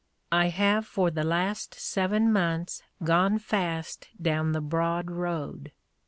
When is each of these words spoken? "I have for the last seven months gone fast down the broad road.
"I 0.31 0.47
have 0.47 0.87
for 0.87 1.11
the 1.11 1.23
last 1.23 1.75
seven 1.75 2.33
months 2.33 2.81
gone 3.03 3.37
fast 3.37 4.09
down 4.19 4.51
the 4.51 4.59
broad 4.59 5.11
road. 5.11 5.71